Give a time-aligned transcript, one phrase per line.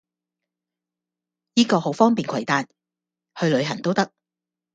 [1.53, 2.67] 依個好方便携帶，
[3.39, 4.11] 去旅行都得